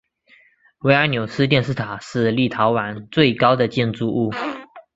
[0.79, 4.31] 维尔纽斯电视塔是立陶宛最高的建筑物。